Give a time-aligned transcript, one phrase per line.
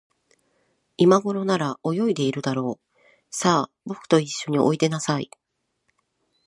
[0.97, 2.97] いまごろなら、泳いでいるだろう。
[3.29, 5.29] さあ、ぼくといっしょにおいでなさい。